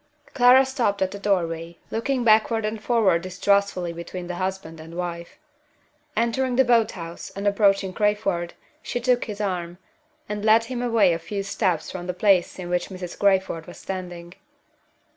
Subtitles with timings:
[0.33, 5.37] Clara stopped at the doorway, looking backward and forward distrustfully between the husband and wife.
[6.17, 9.77] Entering the boat house, and approaching Crayford, she took his arm,
[10.27, 13.15] and led him away a few steps from the place in which Mrs.
[13.19, 14.33] Crayford was standing.